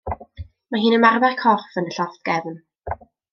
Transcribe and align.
Mae 0.75 0.81
hi'n 0.85 0.95
ymarfer 0.97 1.37
corff 1.41 1.77
yn 1.83 1.91
y 1.93 1.93
llofft 1.99 2.25
gefn. 2.31 2.57